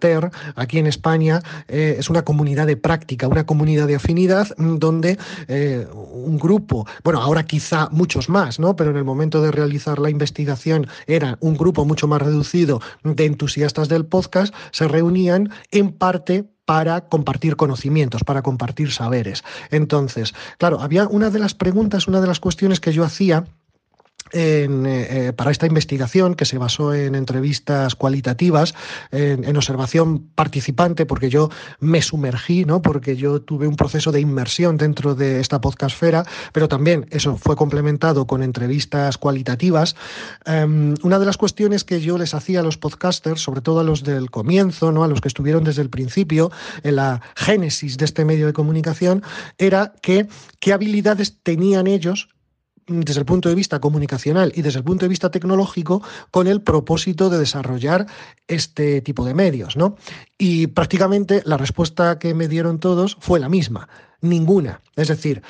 Aquí 0.56 0.80
en 0.80 0.88
España, 0.88 1.42
eh, 1.68 1.96
es 2.00 2.10
una 2.10 2.24
comunidad 2.24 2.68
de 2.68 2.78
práctica, 2.78 3.28
una 3.28 3.46
comunidad 3.46 3.88
de 3.88 3.96
afinidad 3.96 4.48
mm, 4.58 4.78
donde 4.78 5.18
eh, 5.48 5.88
un 5.94 6.38
grupo, 6.38 6.88
bueno, 7.04 7.22
ahora 7.22 7.44
quizá 7.44 7.90
muchos 7.92 8.30
más, 8.30 8.60
¿no? 8.60 8.76
Pero 8.76 8.92
en 8.92 8.98
el 8.98 9.04
momento 9.04 9.42
de 9.42 9.52
realizar 9.52 10.00
la 10.00 10.10
investigación 10.10 10.88
era 11.08 11.38
un 11.42 11.56
grupo 11.56 11.86
mucho 11.86 12.08
más 12.08 12.22
reducido 12.22 12.82
de 13.04 13.26
entusiastas 13.26 13.90
del 13.90 14.06
podcast, 14.06 14.54
se 14.72 14.88
reunían 14.88 15.50
en 15.72 15.92
parte 15.92 16.46
para 16.66 17.02
compartir 17.02 17.56
conocimientos, 17.56 18.24
para 18.24 18.44
compartir 18.44 18.92
saberes. 18.92 19.44
Entonces, 19.72 20.36
claro, 20.60 20.82
había 20.82 21.08
una 21.08 21.32
de 21.32 21.40
las 21.40 21.56
preguntas, 21.56 22.08
una 22.08 22.22
de 22.22 22.28
las 22.28 22.40
cuestiones 22.40 22.80
que 22.80 22.94
yo 22.94 23.04
hacía 23.04 23.46
eh, 24.32 24.68
eh, 24.70 25.34
para 25.36 25.52
esta 25.52 25.66
investigación 25.66 26.36
que 26.36 26.46
se 26.46 26.58
basó 26.58 26.94
en 26.94 27.16
entrevistas 27.16 27.96
cualitativas, 27.96 28.74
en, 29.12 29.58
observación 29.58 30.30
participante, 30.36 31.06
porque 31.06 31.30
yo 31.30 31.50
me 31.80 32.02
sumergí, 32.02 32.66
¿no? 32.66 32.82
porque 32.82 33.16
yo 33.16 33.42
tuve 33.42 33.68
un 33.68 33.76
proceso 33.76 34.12
de 34.12 34.22
inmersión 34.22 34.78
dentro 34.78 35.16
de 35.16 35.40
esta 35.40 35.60
podcastfera, 35.60 36.26
pero 36.54 36.68
también 36.68 37.08
eso 37.10 37.38
fue 37.38 37.56
complementado 37.56 38.26
con 38.28 38.44
entrevistas 38.44 39.18
cualitativas. 39.18 39.96
Em, 40.46 40.96
una 41.04 41.20
de 41.20 41.26
las 41.26 41.38
cuestiones 41.38 41.84
que 41.84 42.02
yo 42.02 42.18
les 42.18 42.34
hacía 42.34 42.62
a 42.62 42.64
los 42.64 42.78
podcasters, 42.78 43.42
sobre 43.42 43.62
todo 43.62 43.80
a 43.80 43.84
los 43.84 44.04
del 44.04 44.32
comienzo, 44.32 44.92
¿no? 44.92 45.04
a 45.04 45.08
los 45.08 45.22
que 45.22 45.28
estuvieron 45.28 45.64
desde 45.64 45.82
el 45.82 45.90
principio, 45.90 46.52
en 46.84 46.96
la 46.96 47.22
génesis 47.36 47.98
de 47.98 48.06
este 48.06 48.26
medio 48.26 48.46
de 48.46 48.54
comunicación, 48.54 49.24
era 49.58 49.94
que 50.02 50.28
qué 50.60 50.74
habilidades 50.74 51.42
tenían 51.44 51.88
ellos 51.88 52.30
desde 52.90 53.20
el 53.20 53.26
punto 53.26 53.50
de 53.50 53.56
vista 53.56 53.80
comunicacional 53.80 54.52
y 54.56 54.62
desde 54.62 54.80
el 54.80 54.86
punto 54.86 55.06
de 55.06 55.10
vista 55.10 55.32
tecnológico 55.32 56.02
con 56.32 56.48
el 56.48 56.62
propósito 56.62 57.30
de 57.30 57.38
desarrollar 57.38 58.08
este 58.48 59.02
tipo 59.02 59.26
de 59.26 59.34
medios, 59.34 59.78
¿no? 59.78 59.96
Y 60.38 60.68
prácticamente 60.68 61.42
la 61.46 61.58
respuesta 61.58 62.20
que 62.20 62.34
me 62.34 62.48
dieron 62.48 62.80
todos 62.80 63.18
fue 63.20 63.40
la 63.40 63.50
misma 63.50 63.88
ninguna. 64.22 64.82
Es 64.96 65.08
decir, 65.08 65.42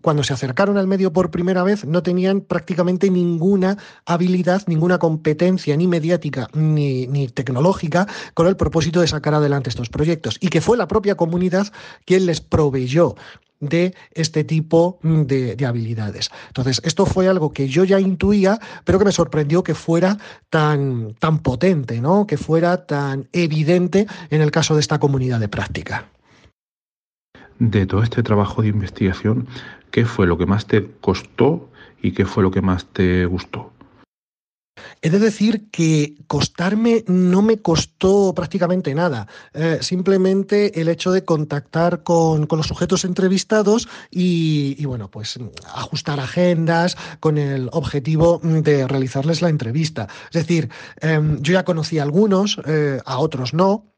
cuando 0.00 0.22
se 0.22 0.32
acercaron 0.32 0.78
al 0.78 0.86
medio 0.86 1.12
por 1.12 1.30
primera 1.30 1.62
vez 1.64 1.84
no 1.84 2.02
tenían 2.02 2.40
prácticamente 2.40 3.10
ninguna 3.10 3.78
habilidad, 4.06 4.62
ninguna 4.66 4.98
competencia 4.98 5.76
ni 5.76 5.88
mediática 5.88 6.48
ni, 6.54 7.06
ni, 7.06 7.28
tecnológica 7.28 8.06
con 8.34 8.46
el 8.46 8.56
propósito 8.56 9.00
de 9.00 9.08
sacar 9.08 9.34
adelante 9.34 9.70
estos 9.70 9.88
proyectos 9.88 10.36
y 10.40 10.48
que 10.48 10.60
fue 10.60 10.76
la 10.76 10.88
propia 10.88 11.16
comunidad 11.16 11.72
quien 12.04 12.26
les 12.26 12.40
proveyó 12.40 13.16
de 13.62 13.94
este 14.10 14.44
tipo 14.44 14.98
mm, 15.02 15.22
de, 15.22 15.66
habilidades. 15.66 16.30
Entonces, 16.48 16.82
esto 16.84 17.06
fue 17.06 17.28
algo 17.28 17.52
que 17.52 17.68
yo 17.68 17.84
ya 17.84 17.98
intuía, 17.98 18.58
pero 18.84 18.98
que 18.98 19.06
me 19.06 19.12
sorprendió 19.12 19.62
que 19.62 19.74
fuera 19.74 20.18
tan, 20.50 21.14
tan 21.14 21.38
potente, 21.38 22.00
¿no? 22.00 22.26
que 22.26 22.36
fuera 22.36 22.84
tan 22.84 23.28
evidente 23.32 24.06
en 24.28 24.42
el 24.42 24.50
caso 24.50 24.74
de 24.74 24.80
esta 24.80 24.98
comunidad 24.98 25.40
de 25.40 25.48
práctica. 25.48 26.08
De 27.58 27.86
todo 27.86 28.02
este 28.02 28.22
trabajo 28.24 28.62
de 28.62 28.68
investigación, 28.68 29.46
¿qué 29.92 30.04
fue 30.04 30.26
lo 30.26 30.36
que 30.36 30.46
más 30.46 30.66
te 30.66 30.90
costó 31.00 31.70
y 32.02 32.10
qué 32.12 32.26
fue 32.26 32.42
lo 32.42 32.50
que 32.50 32.60
más 32.60 32.86
te 32.86 33.24
gustó? 33.26 33.72
He 35.02 35.10
de 35.10 35.18
decir 35.18 35.70
que 35.70 36.14
costarme 36.26 37.04
no 37.06 37.42
me 37.42 37.58
costó 37.58 38.34
prácticamente 38.34 38.94
nada. 38.94 39.26
Eh, 39.52 39.78
simplemente 39.80 40.80
el 40.80 40.88
hecho 40.88 41.10
de 41.12 41.24
contactar 41.24 42.02
con, 42.02 42.48
los 42.50 42.66
sujetos 42.66 43.04
entrevistados 43.04 43.88
y, 44.10 44.84
bueno, 44.84 45.10
pues 45.10 45.38
ajustar 45.74 46.20
agendas 46.20 46.96
con 47.20 47.38
el 47.38 47.68
objetivo 47.72 48.40
de 48.42 48.86
realizarles 48.86 49.42
la 49.42 49.48
entrevista. 49.48 50.08
Es 50.30 50.46
decir, 50.46 50.70
em, 51.00 51.40
yo 51.42 51.52
ya 51.52 51.64
conocí 51.64 51.98
a 51.98 52.02
algunos, 52.02 52.58
eh, 52.66 53.00
a 53.04 53.18
otros 53.18 53.54
no 53.54 53.91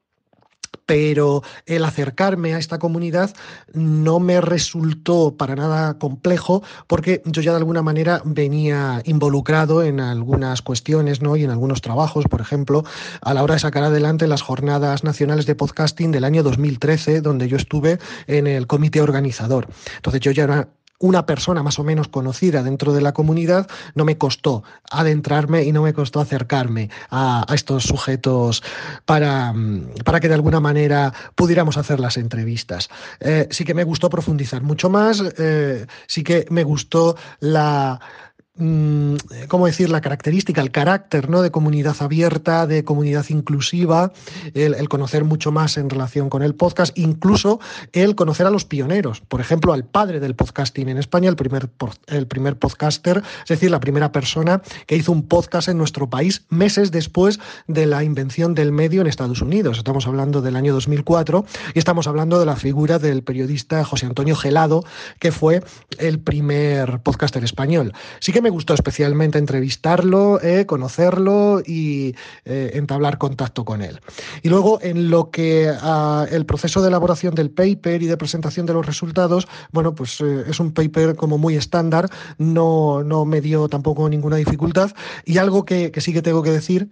pero 0.87 1.43
el 1.67 1.85
acercarme 1.85 2.55
a 2.55 2.59
esta 2.59 2.79
comunidad 2.79 3.35
no 3.73 4.21
me 4.21 4.41
resultó 4.41 5.37
para 5.37 5.57
nada 5.57 5.99
complejo 5.99 6.63
porque 6.87 7.23
yo 7.25 7.43
ya 7.43 7.53
de 7.53 7.59
alguna 7.59 7.83
manera 7.83 8.23
venía 8.25 9.03
involucrado 9.05 9.83
en 9.83 10.01
algunas 10.01 10.63
cuestiones 10.63 11.23
¿no? 11.23 11.37
y 11.37 11.45
en 11.45 11.51
algunos 11.51 11.81
trabajos, 11.81 12.25
por 12.27 12.41
ejemplo, 12.41 12.85
a 13.21 13.35
la 13.35 13.43
hora 13.43 13.55
de 13.55 13.61
sacar 13.61 13.85
adelante 13.85 14.27
las 14.27 14.43
jornadas 14.43 15.05
nacionales 15.05 15.47
de 15.47 15.55
podcasting 15.55 16.13
del 16.13 16.25
año 16.25 16.43
2013, 16.43 17.21
donde 17.21 17.49
yo 17.49 17.57
estuve 17.57 17.99
en 18.27 18.47
el 18.47 18.67
comité 18.67 19.01
organizador. 19.01 19.69
Entonces 19.97 20.21
yo 20.21 20.31
ya 20.31 20.45
era 20.45 20.69
una 20.99 21.27
persona 21.27 21.63
más 21.63 21.79
o 21.79 21.85
menos 21.85 22.09
conocida 22.09 22.63
dentro 22.63 22.93
de 22.93 23.01
la 23.01 23.13
comunidad, 23.13 23.69
no 23.95 24.05
me 24.05 24.17
costó 24.17 24.63
adentrarme 24.91 25.65
y 25.65 25.73
no 25.73 25.83
me 25.83 25.93
costó 25.93 26.21
acercarme 26.21 26.91
a, 27.11 27.45
estos 27.55 27.85
sujetos 27.85 28.63
para, 29.05 29.53
para, 30.05 30.21
que 30.21 30.29
de 30.29 30.35
alguna 30.35 30.61
manera 30.61 31.13
pudiéramos 31.35 31.77
hacer 31.77 32.01
las 32.01 32.17
entrevistas. 32.17 32.89
Eh, 33.21 33.49
sí 33.51 33.65
que 33.65 33.75
me 33.75 33.85
gustó 33.85 34.09
profundizar 34.09 34.63
mucho 34.63 34.89
más, 34.89 35.23
eh, 35.39 35.87
sí 36.07 36.23
que 36.23 36.47
me 36.51 36.65
gustó 36.65 37.17
la 37.41 38.01
Mm, 38.01 38.34
¿cómo 38.57 39.67
decir?, 39.67 39.91
la 39.91 40.01
característica, 40.01 40.61
el 40.61 40.71
carácter 40.71 41.29
¿no? 41.29 41.43
de 41.43 41.51
comunidad 41.51 41.97
abierta, 41.99 42.69
de 42.69 42.85
comunidad 42.85 43.27
inclusiva, 43.31 44.13
el, 44.55 44.89
conocer 44.89 45.25
mucho 45.25 45.51
más 45.51 45.77
en 45.77 45.91
relación 45.91 46.31
con 46.31 46.43
el 46.45 46.55
podcast, 46.55 46.97
incluso 46.97 47.59
el 47.93 48.15
conocer 48.15 48.47
a 48.47 48.51
los 48.51 48.65
pioneros, 48.65 49.21
por 49.23 49.41
ejemplo, 49.41 49.73
al 49.73 49.85
padre 49.85 50.21
del 50.21 50.37
podcasting 50.37 50.89
en 50.89 50.99
España, 50.99 51.29
el 51.29 51.35
primer, 51.35 51.69
el 52.07 52.29
primer 52.29 52.57
podcaster, 52.57 53.23
es 53.43 53.49
decir, 53.49 53.73
la 53.73 53.81
primera 53.81 54.13
persona 54.13 54.63
que 54.87 54.97
hizo 54.97 55.11
un 55.11 55.27
podcast 55.27 55.69
en 55.69 55.79
nuestro 55.79 56.09
país 56.09 56.45
meses 56.49 56.93
después 56.93 57.41
de 57.67 57.87
la 57.87 58.05
invención 58.05 58.55
del 58.55 58.71
medio 58.71 59.01
en 59.01 59.09
Estados 59.09 59.43
Unidos. 59.43 59.79
Estamos 59.79 60.07
hablando 60.07 60.43
del 60.43 60.55
año 60.55 60.73
2004 60.75 61.45
y 61.75 61.79
estamos 61.81 62.07
hablando 62.07 62.39
de 62.39 62.47
la 62.47 62.55
figura 62.55 63.01
del 63.01 63.25
periodista 63.25 63.85
José 63.85 64.07
Antonio 64.07 64.37
Gelado, 64.37 64.85
que 65.19 65.33
fue 65.33 65.65
el 65.99 66.21
primer 66.21 67.01
podcaster 67.01 67.43
español. 67.43 67.93
Sí 68.21 68.33
que 68.33 68.44
me 68.45 68.51
gustó 68.51 68.75
especialmente 68.75 69.39
entrevistarlo, 69.39 70.41
eh, 70.43 70.67
conocerlo 70.67 71.63
y 71.65 72.15
eh, 72.45 72.73
entablar 72.75 73.17
contacto 73.17 73.65
con 73.65 73.81
él. 73.81 74.01
Y 74.43 74.51
luego, 74.51 74.79
en 74.83 75.11
lo 75.11 75.31
que 75.31 75.73
a 75.81 76.27
el 76.31 76.45
proceso 76.45 76.83
de 76.83 76.89
elaboración 76.89 77.35
del 77.35 77.51
paper 77.51 78.03
y 78.03 78.07
de 78.07 78.17
presentación 78.19 78.67
de 78.67 78.75
los 78.75 78.85
resultados, 78.85 79.49
bueno, 79.73 79.95
pues 79.95 80.21
eh, 80.21 80.45
es 80.47 80.61
un 80.61 80.73
paper 80.73 81.17
como 81.17 81.39
muy 81.39 81.57
estándar, 81.57 82.11
no, 82.37 83.03
no 83.03 83.25
me 83.25 83.41
dio 83.41 83.69
tampoco 83.69 84.09
ninguna 84.11 84.37
dificultad. 84.37 84.93
Y 85.25 85.39
algo 85.39 85.65
que, 85.65 85.91
que 85.91 86.03
sí 86.03 86.13
que 86.13 86.23
tengo 86.23 86.43
que 86.43 86.51
decir 86.51 86.89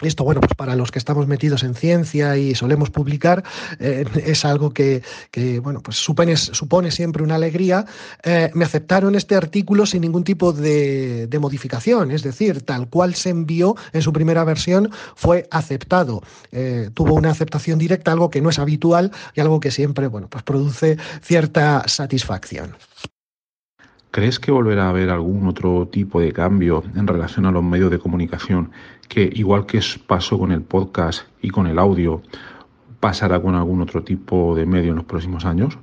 esto, 0.00 0.24
bueno, 0.24 0.40
pues 0.40 0.54
para 0.54 0.76
los 0.76 0.92
que 0.92 0.98
estamos 0.98 1.26
metidos 1.26 1.62
en 1.64 1.74
ciencia 1.74 2.36
y 2.36 2.54
solemos 2.54 2.90
publicar, 2.90 3.42
eh, 3.80 4.04
es 4.24 4.44
algo 4.44 4.70
que, 4.70 5.02
bueno, 5.62 5.80
pues 5.80 5.96
supone, 5.96 6.36
siempre 6.90 7.22
una 7.22 7.34
alegría. 7.34 7.84
Eh, 8.22 8.50
me 8.54 8.64
aceptaron 8.64 9.14
este 9.14 9.34
artículo 9.34 9.86
sin 9.86 10.02
ningún 10.02 10.24
tipo 10.24 10.52
de, 10.52 11.28
modificación, 11.40 12.10
es 12.10 12.22
decir, 12.22 12.62
tal 12.62 12.88
cual 12.88 13.14
se 13.14 13.30
envió 13.30 13.76
en 13.92 14.02
su 14.02 14.12
primera 14.12 14.44
versión, 14.44 14.90
fue 15.14 15.46
aceptado. 15.50 16.22
Eh, 16.50 16.90
tuvo 16.94 17.14
una 17.14 17.30
aceptación 17.30 17.78
directa, 17.78 18.12
algo 18.12 18.30
que 18.30 18.40
no 18.40 18.50
es 18.50 18.58
habitual 18.58 19.12
y 19.34 19.40
algo 19.40 19.60
que 19.60 19.70
siempre, 19.70 20.08
bueno, 20.08 20.28
pues 20.28 20.42
produce 20.42 20.96
cierta 21.22 21.84
satisfacción. 21.86 22.76
¿Crees 24.18 24.40
que 24.40 24.50
volverá 24.50 24.86
a 24.86 24.88
haber 24.88 25.10
algún 25.10 25.46
otro 25.46 25.86
tipo 25.86 26.20
de 26.20 26.32
cambio 26.32 26.82
en 26.96 27.06
relación 27.06 27.46
a 27.46 27.52
los 27.52 27.62
medios 27.62 27.88
de 27.88 28.00
comunicación 28.00 28.72
que, 29.08 29.30
igual 29.32 29.64
que 29.64 29.80
pasó 30.08 30.36
con 30.36 30.50
el 30.50 30.62
podcast 30.62 31.28
y 31.40 31.50
con 31.50 31.68
el 31.68 31.78
audio, 31.78 32.20
pasará 32.98 33.40
con 33.40 33.54
algún 33.54 33.80
otro 33.80 34.02
tipo 34.02 34.56
de 34.56 34.66
medio 34.66 34.90
en 34.90 34.96
los 34.96 35.04
próximos 35.04 35.44
años? 35.44 35.78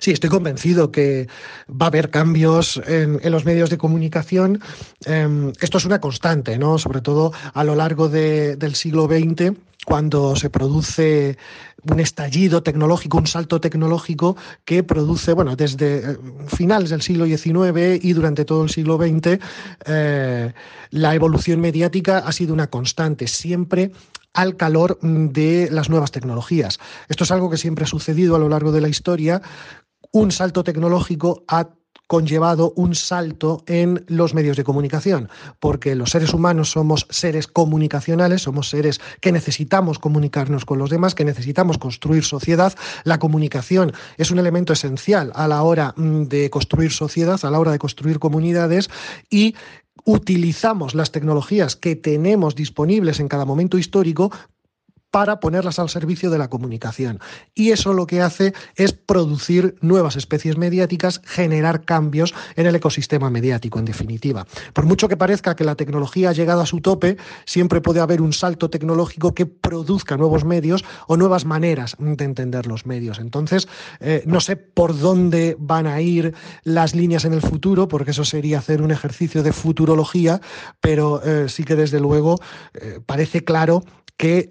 Sí, 0.00 0.10
estoy 0.10 0.28
convencido 0.28 0.90
que 0.90 1.28
va 1.70 1.86
a 1.86 1.90
haber 1.90 2.10
cambios 2.10 2.82
en, 2.88 3.20
los 3.30 3.44
medios 3.44 3.70
de 3.70 3.78
comunicación. 3.78 4.60
Em, 5.04 5.52
esto 5.60 5.78
es 5.78 5.84
una 5.84 6.00
constante, 6.00 6.58
¿no? 6.58 6.78
Sobre 6.78 7.00
todo 7.00 7.32
a 7.54 7.62
lo 7.62 7.76
largo 7.76 8.08
del 8.08 8.74
siglo 8.74 9.06
XX 9.06 9.52
cuando 9.84 10.36
se 10.36 10.50
produce 10.50 11.36
un 11.90 12.00
estallido 12.00 12.62
tecnológico, 12.62 13.18
un 13.18 13.26
salto 13.26 13.60
tecnológico 13.60 14.36
que 14.64 14.84
produce, 14.84 15.32
bueno, 15.32 15.56
desde 15.56 15.98
eh, 15.98 16.16
finales 16.46 16.90
del 16.90 17.02
siglo 17.02 17.26
XIX 17.26 18.02
y 18.02 18.12
durante 18.12 18.44
todo 18.44 18.62
el 18.64 18.70
siglo 18.70 18.96
XX, 18.96 19.38
eh, 19.86 20.52
la 20.90 21.14
evolución 21.14 21.60
mediática 21.60 22.18
ha 22.18 22.32
sido 22.32 22.54
una 22.54 22.68
constante, 22.68 23.26
siempre 23.26 23.90
al 24.34 24.56
calor 24.56 24.98
de 25.02 25.68
las 25.70 25.90
nuevas 25.90 26.10
tecnologías. 26.10 26.78
Esto 27.08 27.24
es 27.24 27.30
algo 27.30 27.50
que 27.50 27.58
siempre 27.58 27.84
ha 27.84 27.88
sucedido 27.88 28.36
a 28.36 28.38
lo 28.38 28.48
largo 28.48 28.72
de 28.72 28.80
la 28.80 28.88
historia. 28.88 29.42
Un 30.10 30.30
salto 30.30 30.64
tecnológico 30.64 31.44
ha 31.48 31.68
conllevado 32.12 32.74
un 32.76 32.94
salto 32.94 33.64
en 33.66 34.04
los 34.06 34.34
medios 34.34 34.58
de 34.58 34.64
comunicación, 34.64 35.30
porque 35.60 35.94
los 35.94 36.10
seres 36.10 36.34
humanos 36.34 36.70
somos 36.70 37.06
seres 37.08 37.46
comunicacionales, 37.46 38.42
somos 38.42 38.68
seres 38.68 39.00
que 39.22 39.32
necesitamos 39.32 39.98
comunicarnos 39.98 40.66
con 40.66 40.78
los 40.78 40.90
demás, 40.90 41.14
que 41.14 41.24
necesitamos 41.24 41.78
construir 41.78 42.22
sociedad. 42.22 42.74
La 43.04 43.18
comunicación 43.18 43.94
es 44.18 44.30
un 44.30 44.38
elemento 44.38 44.74
esencial 44.74 45.32
a 45.34 45.48
la 45.48 45.62
hora 45.62 45.94
mm, 45.96 46.24
de 46.24 46.50
construir 46.50 46.92
sociedad, 46.92 47.40
a 47.42 47.50
la 47.50 47.58
hora 47.58 47.72
de 47.72 47.78
construir 47.78 48.18
comunidades 48.18 48.90
y 49.30 49.54
utilizamos 50.04 50.94
las 50.94 51.12
tecnologías 51.12 51.76
que 51.76 51.96
tenemos 51.96 52.54
disponibles 52.54 53.20
en 53.20 53.28
cada 53.28 53.46
momento 53.46 53.78
histórico 53.78 54.32
para 55.12 55.40
ponerlas 55.40 55.78
al 55.78 55.90
servicio 55.90 56.30
de 56.30 56.38
la 56.38 56.48
comunicación. 56.48 57.20
Y 57.54 57.70
eso 57.70 57.92
lo 57.92 58.06
que 58.06 58.22
hace 58.22 58.54
es 58.76 58.94
producir 58.94 59.76
nuevas 59.82 60.16
especies 60.16 60.56
mediáticas, 60.56 61.20
generar 61.24 61.84
cambios 61.84 62.34
en 62.56 62.66
el 62.66 62.74
ecosistema 62.74 63.28
mediático, 63.30 63.78
en 63.78 63.84
definitiva. 63.84 64.46
Por 64.72 64.86
mucho 64.86 65.08
que 65.08 65.18
parezca 65.18 65.54
que 65.54 65.64
la 65.64 65.76
tecnología 65.76 66.30
ha 66.30 66.32
llegado 66.32 66.62
a 66.62 66.66
su 66.66 66.80
tope, 66.80 67.18
siempre 67.44 67.82
puede 67.82 68.00
haber 68.00 68.22
un 68.22 68.32
salto 68.32 68.70
tecnológico 68.70 69.34
que 69.34 69.44
produzca 69.44 70.16
nuevos 70.16 70.46
medios 70.46 70.82
o 71.06 71.18
nuevas 71.18 71.44
maneras 71.44 71.94
de 71.98 72.24
entender 72.24 72.66
los 72.66 72.86
medios. 72.86 73.18
Entonces, 73.18 73.68
eh, 74.00 74.22
no 74.26 74.40
sé 74.40 74.56
por 74.56 74.98
dónde 74.98 75.56
van 75.58 75.86
a 75.86 76.00
ir 76.00 76.34
las 76.64 76.94
líneas 76.94 77.26
en 77.26 77.34
el 77.34 77.42
futuro, 77.42 77.86
porque 77.86 78.12
eso 78.12 78.24
sería 78.24 78.60
hacer 78.60 78.80
un 78.80 78.90
ejercicio 78.90 79.42
de 79.42 79.52
futurología, 79.52 80.40
pero 80.80 81.22
eh, 81.22 81.50
sí 81.50 81.64
que 81.64 81.76
desde 81.76 82.00
luego 82.00 82.40
eh, 82.72 83.00
parece 83.04 83.44
claro 83.44 83.84
que 84.16 84.48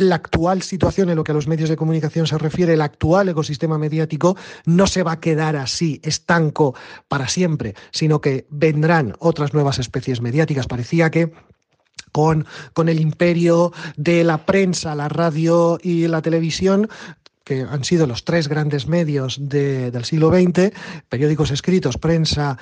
la 0.00 0.16
actual 0.16 0.62
situación 0.62 1.10
en 1.10 1.16
lo 1.16 1.24
que 1.24 1.32
a 1.32 1.34
los 1.34 1.46
medios 1.46 1.68
de 1.68 1.76
comunicación 1.76 2.26
se 2.26 2.38
refiere, 2.38 2.74
el 2.74 2.80
actual 2.80 3.28
ecosistema 3.28 3.78
mediático, 3.78 4.36
no 4.64 4.86
se 4.86 5.02
va 5.02 5.12
a 5.12 5.20
quedar 5.20 5.56
así, 5.56 6.00
estanco 6.02 6.74
para 7.08 7.28
siempre, 7.28 7.74
sino 7.90 8.20
que 8.20 8.46
vendrán 8.50 9.14
otras 9.18 9.52
nuevas 9.54 9.78
especies 9.78 10.20
mediáticas. 10.20 10.66
Parecía 10.66 11.10
que 11.10 11.32
con, 12.12 12.46
con, 12.72 12.88
el 12.88 12.98
imperio 12.98 13.72
de 13.96 14.24
la 14.24 14.44
prensa, 14.46 14.94
la 14.94 15.08
radio 15.08 15.78
y 15.82 16.08
la 16.08 16.22
televisión, 16.22 16.88
que 17.44 17.62
han 17.62 17.84
sido 17.84 18.06
los 18.06 18.24
tres 18.24 18.48
grandes 18.48 18.86
medios 18.86 19.38
del 19.40 20.04
siglo 20.04 20.30
XX, 20.30 20.72
periódicos 21.08 21.50
escritos, 21.50 21.98
prensa, 21.98 22.58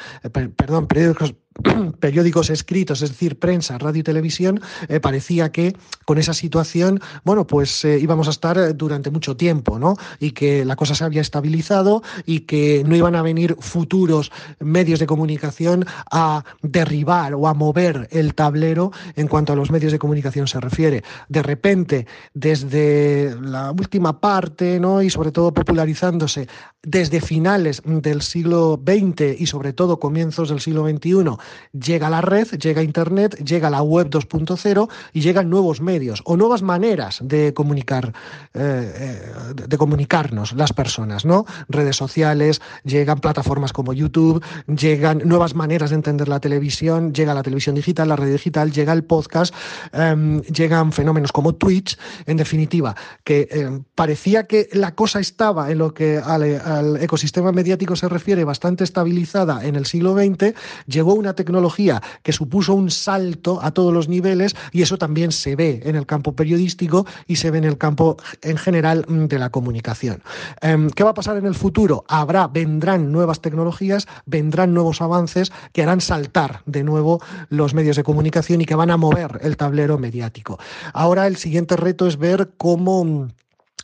perdón, 0.57 0.87
periódicos 0.87 1.35
periódicos 2.00 2.50
escritos, 2.50 3.03
es 3.03 3.11
decir, 3.11 3.38
prensa, 3.38 3.79
radio 3.79 4.00
y 4.00 4.03
televisión, 4.05 4.61
eh, 4.88 5.00
parecía 5.00 5.50
que 5.50 5.77
con 6.05 6.19
esa 6.19 6.35
situación, 6.35 7.00
bueno, 7.25 7.47
pues 7.47 7.85
eh, 7.85 7.99
íbamos 7.99 8.29
a 8.29 8.31
estar 8.31 8.57
eh, 8.59 8.73
durante 8.75 9.11
mucho 9.11 9.37
tiempo, 9.37 9.79
¿no? 9.79 9.97
Y 10.21 10.33
que 10.33 10.65
la 10.65 10.77
cosa 10.77 10.95
se 10.95 11.05
había 11.05 11.21
estabilizado 11.21 12.03
y 12.27 12.41
que 12.41 12.85
no 12.87 12.95
iban 12.95 13.17
a 13.17 13.23
venir 13.23 13.57
futuros 13.59 14.31
medios 14.61 15.00
de 15.00 15.07
comunicación 15.07 15.85
a 16.11 16.45
derribar 16.62 17.35
o 17.35 17.49
a 17.49 17.55
mover 17.55 18.09
el 18.12 18.35
tablero 18.35 18.93
en 19.17 19.29
cuanto 19.29 19.53
a 19.53 19.57
los 19.57 19.71
medios 19.71 19.93
de 19.93 19.99
comunicación 19.99 20.47
se 20.47 20.61
refiere. 20.61 21.03
De 21.29 21.43
repente, 21.43 22.07
desde 22.35 23.37
la 23.41 23.73
última 23.73 24.21
parte, 24.21 24.79
¿no? 24.79 25.03
Y 25.03 25.11
sobre 25.11 25.33
todo 25.33 25.53
popularizándose 25.53 26.49
desde 26.83 27.21
finales 27.21 27.83
del 27.85 28.23
siglo 28.23 28.81
XX 28.83 29.41
y 29.41 29.47
sobre 29.47 29.73
todo 29.73 29.99
comienzos 29.99 30.49
del 30.49 30.61
siglo 30.61 30.88
XXI, 30.88 31.37
llega 31.73 32.11
la 32.11 32.21
red, 32.21 32.49
llega 32.59 32.83
Internet, 32.83 33.37
llega 33.45 33.71
la 33.71 33.83
web 33.83 34.09
2.0 34.09 34.88
y 35.12 35.21
llegan 35.21 35.50
nuevos 35.50 35.81
medios 35.81 36.23
o 36.25 36.37
nuevas 36.37 36.62
maneras 36.62 37.21
de 37.23 37.55
comunicar, 37.55 38.12
eh, 38.55 38.93
eh, 38.97 39.55
de 39.67 39.78
comunicarnos 39.78 40.52
las 40.52 40.73
personas, 40.73 41.25
¿no? 41.25 41.45
Redes 41.69 41.97
sociales, 41.97 42.61
llegan 42.85 43.21
plataformas 43.21 43.73
como 43.73 43.93
YouTube, 43.93 44.43
llegan 44.67 45.23
nuevas 45.25 45.55
maneras 45.55 45.90
de 45.90 45.97
entender 45.97 46.28
la 46.28 46.40
televisión, 46.40 47.12
llega 47.12 47.35
la 47.35 47.43
televisión 47.43 47.75
digital, 47.75 48.09
la 48.09 48.17
red 48.17 48.33
digital, 48.33 48.73
llega 48.73 48.93
el 48.93 49.04
podcast, 49.04 49.54
em, 49.93 50.43
llegan 50.43 50.93
fenómenos 50.93 51.32
como 51.32 51.54
Twitch, 51.54 51.99
en 52.26 52.37
definitiva, 52.37 52.95
que 53.25 53.49
em, 53.50 53.84
parecía 53.95 54.45
que 54.47 54.69
la 54.73 54.95
cosa 54.95 55.21
estaba 55.21 55.71
en 55.71 55.78
lo 55.78 55.95
que 55.95 56.19
al, 56.19 56.43
al 56.61 56.97
ecosistema 57.02 57.52
mediático 57.52 57.97
se 57.97 58.08
refiere 58.08 58.45
bastante 58.45 58.84
estabilizada 58.84 59.65
en 59.65 59.76
el 59.76 59.87
siglo 59.87 60.15
XX, 60.15 60.54
llegó 60.87 61.15
una 61.15 61.27
tecnología 61.34 62.02
que 62.23 62.32
supuso 62.32 62.75
un 62.75 62.91
salto 62.91 63.60
a 63.62 63.71
todos 63.73 63.93
los 63.93 64.08
niveles 64.08 64.54
y 64.73 64.82
eso 64.82 64.99
también 64.99 65.32
se 65.32 65.56
ve 65.56 65.80
en 65.84 65.97
el 65.97 66.06
campo 66.06 66.34
periodístico 66.34 67.06
y 67.26 67.36
se 67.36 67.50
ve 67.50 67.58
en 67.58 67.64
el 67.64 67.78
campo 67.78 68.17
en 68.43 68.56
general 68.56 69.04
mm, 69.08 69.26
de 69.26 69.38
la 69.38 69.50
comunicación. 69.50 70.23
Em, 70.60 70.91
¿Qué 70.91 71.04
va 71.04 71.10
a 71.10 71.14
pasar 71.14 71.36
en 71.36 71.47
el 71.47 71.54
futuro? 71.54 72.04
Habrá, 72.08 72.49
vendrán 72.49 73.12
nuevas 73.12 73.41
tecnologías, 73.41 74.06
vendrán 74.26 74.75
nuevos 74.75 75.00
avances 75.00 75.52
que 75.73 75.82
harán 75.82 76.00
saltar 76.00 76.62
de 76.67 76.84
nuevo 76.84 77.21
los 77.49 77.75
medios 77.75 77.97
de 77.97 78.04
comunicación 78.04 78.60
y 78.60 78.64
que 78.64 78.75
van 78.75 78.91
a 78.91 78.97
mover 78.97 79.38
el 79.43 79.56
tablero 79.56 79.99
mediático. 79.99 80.58
Ahora 80.93 81.26
el 81.26 81.36
siguiente 81.36 81.76
reto 81.76 82.06
es 82.06 82.17
ver 82.17 82.50
cómo 82.56 83.28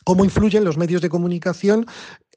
cómo 0.04 0.24
influyen 0.24 0.64
los 0.64 0.76
medios 0.76 1.02
de 1.02 1.08
comunicación 1.08 1.86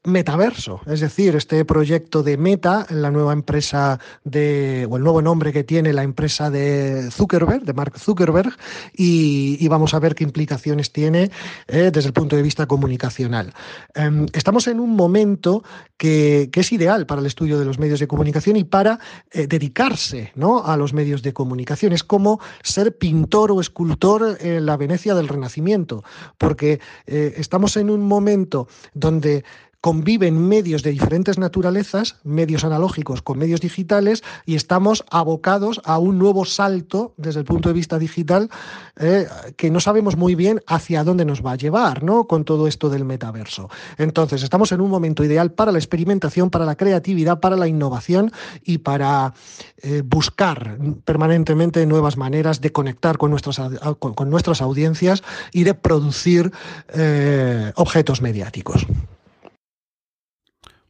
metaverso, 0.04 0.80
es 0.86 1.00
decir, 1.00 1.36
este 1.36 1.64
proyecto 1.64 2.22
de 2.22 2.36
Meta, 2.36 2.86
la 2.90 3.10
nueva 3.10 3.32
empresa 3.32 3.98
de, 4.24 4.86
o 4.90 4.96
el 4.96 5.02
nuevo 5.02 5.22
nombre 5.22 5.52
que 5.52 5.64
tiene 5.64 5.92
la 5.92 6.02
empresa 6.02 6.50
de 6.50 7.10
Zuckerberg, 7.10 7.64
de 7.64 7.72
Mark 7.72 7.98
Zuckerberg, 7.98 8.56
y, 8.96 9.66
vamos 9.68 9.92
a 9.92 9.98
ver 9.98 10.14
qué 10.14 10.24
implicaciones 10.24 10.92
tiene 10.92 11.30
eh, 11.66 11.90
desde 11.92 12.08
el 12.08 12.14
punto 12.14 12.36
de 12.36 12.42
vista 12.42 12.66
comunicacional. 12.66 13.52
Em, 13.94 14.26
estamos 14.32 14.66
en 14.66 14.80
un 14.80 14.96
momento 14.96 15.62
que, 15.98 16.50
es 16.58 16.72
ideal 16.72 17.06
para 17.06 17.20
el 17.20 17.26
estudio 17.28 17.56
de 17.58 17.64
los 17.64 17.78
medios 17.78 18.00
de 18.00 18.08
comunicación 18.08 18.56
y 18.56 18.64
para 18.64 18.98
eh, 19.30 19.46
dedicarse 19.46 20.32
¿no? 20.34 20.64
a 20.64 20.76
los 20.76 20.92
medios 20.92 21.22
de 21.22 21.32
comunicación. 21.32 21.92
Es 21.92 22.02
como 22.02 22.40
ser 22.62 22.96
pintor 22.98 23.52
o 23.52 23.60
escultor 23.60 24.38
en 24.40 24.66
la 24.66 24.76
Venecia 24.76 25.14
del 25.14 25.28
Renacimiento, 25.28 26.02
porque 26.36 26.80
eh, 27.06 27.34
estamos 27.36 27.76
en 27.76 27.90
un 27.90 28.02
momento 28.02 28.66
donde 28.94 29.44
conviven 29.88 30.46
medios 30.46 30.82
de 30.82 30.90
diferentes 30.90 31.38
naturalezas, 31.38 32.16
medios 32.22 32.62
analógicos 32.62 33.22
con 33.22 33.38
medios 33.38 33.62
digitales, 33.62 34.22
y 34.44 34.54
estamos 34.54 35.02
abocados 35.10 35.80
a 35.82 35.98
un 35.98 36.18
nuevo 36.18 36.44
salto 36.44 37.14
desde 37.16 37.40
el 37.40 37.46
punto 37.46 37.70
de 37.70 37.72
vista 37.72 37.98
digital 37.98 38.50
eh, 38.98 39.26
que 39.56 39.70
no 39.70 39.80
sabemos 39.80 40.18
muy 40.18 40.34
bien 40.34 40.60
hacia 40.66 41.04
dónde 41.04 41.24
nos 41.24 41.42
va 41.42 41.52
a 41.52 41.56
llevar, 41.56 42.02
¿no? 42.02 42.26
Con 42.26 42.44
todo 42.44 42.66
esto 42.66 42.90
del 42.90 43.06
metaverso. 43.06 43.70
Entonces, 43.96 44.42
estamos 44.42 44.72
en 44.72 44.82
un 44.82 44.90
momento 44.90 45.24
ideal 45.24 45.52
para 45.52 45.72
la 45.72 45.78
experimentación, 45.78 46.50
para 46.50 46.66
la 46.66 46.76
creatividad, 46.76 47.40
para 47.40 47.56
la 47.56 47.66
innovación 47.66 48.30
y 48.62 48.78
para 48.78 49.32
eh, 49.78 50.02
buscar 50.04 50.76
permanentemente 51.06 51.86
nuevas 51.86 52.18
maneras 52.18 52.60
de 52.60 52.72
conectar 52.72 53.16
con 53.16 53.30
nuestras, 53.30 53.58
con, 53.98 54.28
nuestras 54.28 54.60
audiencias 54.60 55.22
y 55.50 55.64
de 55.64 55.72
producir 55.72 56.52
eh, 56.92 57.72
objetos 57.76 58.20
mediáticos. 58.20 58.86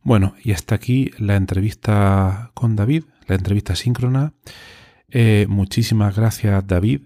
Bueno, 0.09 0.35
y 0.43 0.53
hasta 0.53 0.75
aquí 0.75 1.11
la 1.19 1.37
entrevista 1.37 2.51
con 2.55 2.77
David, 2.77 3.05
la 3.27 3.35
entrevista 3.35 3.77
síncrona. 3.77 4.33
Eh, 5.11 5.45
muchísimas 5.51 6.17
gracias, 6.17 6.67
David, 6.67 7.03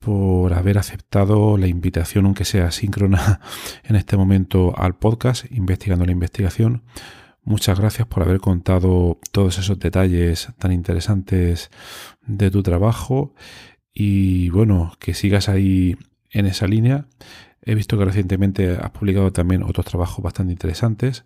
por 0.00 0.52
haber 0.52 0.78
aceptado 0.78 1.56
la 1.56 1.68
invitación, 1.68 2.26
aunque 2.26 2.44
sea 2.44 2.72
síncrona, 2.72 3.38
en 3.84 3.94
este 3.94 4.16
momento 4.16 4.76
al 4.76 4.96
podcast, 4.96 5.46
investigando 5.52 6.04
la 6.06 6.10
investigación. 6.10 6.82
Muchas 7.44 7.78
gracias 7.78 8.08
por 8.08 8.24
haber 8.24 8.40
contado 8.40 9.20
todos 9.30 9.58
esos 9.60 9.78
detalles 9.78 10.48
tan 10.58 10.72
interesantes 10.72 11.70
de 12.26 12.50
tu 12.50 12.64
trabajo 12.64 13.32
y 13.92 14.48
bueno, 14.48 14.92
que 14.98 15.14
sigas 15.14 15.48
ahí 15.48 15.96
en 16.32 16.46
esa 16.46 16.66
línea. 16.66 17.06
He 17.62 17.76
visto 17.76 17.96
que 17.96 18.06
recientemente 18.06 18.76
has 18.76 18.90
publicado 18.90 19.32
también 19.32 19.62
otros 19.62 19.86
trabajos 19.86 20.20
bastante 20.20 20.52
interesantes 20.52 21.24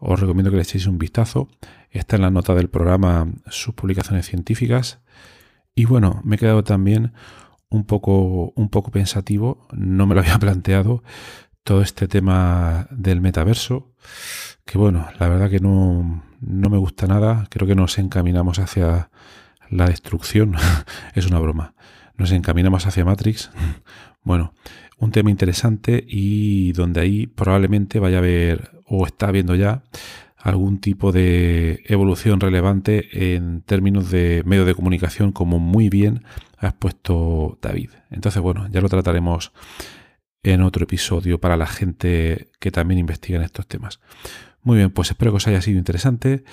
os 0.00 0.18
recomiendo 0.18 0.50
que 0.50 0.56
le 0.56 0.62
echéis 0.62 0.86
un 0.86 0.98
vistazo. 0.98 1.48
Está 1.90 2.16
en 2.16 2.22
la 2.22 2.30
nota 2.30 2.54
del 2.54 2.68
programa 2.68 3.32
sus 3.46 3.74
publicaciones 3.74 4.26
científicas. 4.26 5.00
Y 5.74 5.84
bueno, 5.84 6.20
me 6.24 6.36
he 6.36 6.38
quedado 6.38 6.64
también 6.64 7.12
un 7.68 7.84
poco, 7.84 8.52
un 8.56 8.68
poco 8.68 8.90
pensativo, 8.90 9.66
no 9.72 10.06
me 10.06 10.14
lo 10.14 10.20
había 10.22 10.38
planteado, 10.38 11.02
todo 11.62 11.82
este 11.82 12.08
tema 12.08 12.88
del 12.90 13.20
metaverso, 13.20 13.92
que 14.64 14.78
bueno, 14.78 15.06
la 15.18 15.28
verdad 15.28 15.50
que 15.50 15.60
no, 15.60 16.24
no 16.40 16.70
me 16.70 16.78
gusta 16.78 17.06
nada, 17.06 17.46
creo 17.50 17.66
que 17.66 17.74
nos 17.74 17.98
encaminamos 17.98 18.58
hacia 18.58 19.10
la 19.70 19.86
destrucción, 19.86 20.56
es 21.14 21.26
una 21.26 21.38
broma, 21.38 21.74
nos 22.16 22.32
encaminamos 22.32 22.86
hacia 22.86 23.04
Matrix. 23.04 23.50
Bueno, 24.22 24.52
un 24.98 25.12
tema 25.12 25.30
interesante 25.30 26.04
y 26.06 26.72
donde 26.72 27.00
ahí 27.00 27.26
probablemente 27.26 27.98
vaya 28.00 28.16
a 28.16 28.18
haber 28.18 28.79
o 28.90 29.06
está 29.06 29.28
habiendo 29.28 29.54
ya 29.54 29.82
algún 30.36 30.80
tipo 30.80 31.12
de 31.12 31.82
evolución 31.86 32.40
relevante 32.40 33.34
en 33.34 33.62
términos 33.62 34.10
de 34.10 34.42
medio 34.44 34.64
de 34.64 34.74
comunicación 34.74 35.32
como 35.32 35.58
muy 35.58 35.88
bien 35.88 36.24
ha 36.58 36.68
expuesto 36.68 37.58
David. 37.62 37.90
Entonces, 38.10 38.42
bueno, 38.42 38.66
ya 38.70 38.80
lo 38.80 38.88
trataremos 38.88 39.52
en 40.42 40.62
otro 40.62 40.84
episodio 40.84 41.40
para 41.40 41.56
la 41.56 41.66
gente 41.66 42.50
que 42.58 42.70
también 42.70 42.98
investiga 42.98 43.38
en 43.38 43.44
estos 43.44 43.66
temas. 43.66 44.00
Muy 44.62 44.76
bien, 44.78 44.90
pues 44.90 45.10
espero 45.10 45.30
que 45.30 45.36
os 45.36 45.46
haya 45.46 45.62
sido 45.62 45.78
interesante 45.78 46.44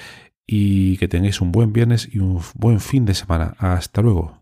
y 0.45 0.97
que 0.97 1.08
tengáis 1.08 1.41
un 1.41 1.52
buen 1.52 1.73
viernes 1.73 2.08
y 2.12 2.19
un 2.19 2.41
buen 2.56 2.80
fin 2.80 3.06
de 3.06 3.15
semana. 3.15 3.56
Hasta 3.58 4.02
luego. 4.02 4.41